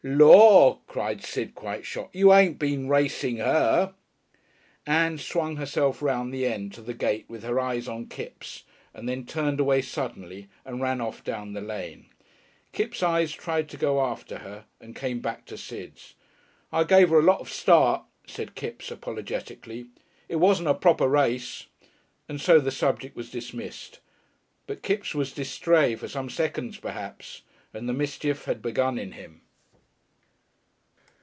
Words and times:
"Lor!" 0.03 0.79
cried 0.87 1.23
Sid, 1.23 1.53
quite 1.53 1.85
shocked. 1.85 2.15
"You 2.15 2.33
ain't 2.33 2.57
been 2.57 2.89
racing 2.89 3.37
her!" 3.37 3.93
Ann 4.87 5.19
swung 5.19 5.57
herself 5.57 6.01
round 6.01 6.33
the 6.33 6.47
end 6.47 6.75
of 6.79 6.87
the 6.87 6.95
gate 6.95 7.25
with 7.27 7.43
her 7.43 7.59
eyes 7.59 7.87
on 7.87 8.07
Kipps, 8.07 8.63
and 8.95 9.07
then 9.07 9.25
turned 9.27 9.59
away 9.59 9.83
suddenly 9.83 10.49
and 10.65 10.81
ran 10.81 11.01
off 11.01 11.23
down 11.23 11.53
the 11.53 11.61
lane. 11.61 12.07
Kipps' 12.71 13.03
eyes 13.03 13.31
tried 13.31 13.69
to 13.69 13.77
go 13.77 14.01
after 14.03 14.39
her, 14.39 14.65
and 14.79 14.95
came 14.95 15.19
back 15.19 15.45
to 15.45 15.55
Sid's. 15.57 16.15
"I 16.73 16.83
give 16.83 17.09
her 17.11 17.19
a 17.19 17.23
lot 17.23 17.39
of 17.39 17.51
start," 17.51 18.03
said 18.25 18.55
Kipps 18.55 18.89
apologetically. 18.89 19.85
"It 20.27 20.37
wasn't 20.37 20.69
a 20.69 20.73
proper 20.73 21.07
race." 21.07 21.67
And 22.27 22.41
so 22.41 22.59
the 22.59 22.71
subject 22.71 23.15
was 23.15 23.29
dismissed. 23.29 23.99
But 24.65 24.81
Kipps 24.81 25.13
was 25.13 25.31
distrait 25.31 25.99
for 25.99 26.07
some 26.07 26.29
seconds, 26.31 26.79
perhaps, 26.79 27.43
and 27.71 27.87
the 27.87 27.93
mischief 27.93 28.45
had 28.45 28.63
begun 28.63 28.97
in 28.97 29.11
him. 29.11 29.41